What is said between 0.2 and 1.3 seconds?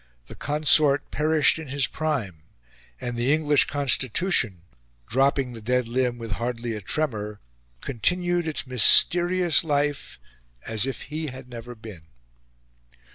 The Consort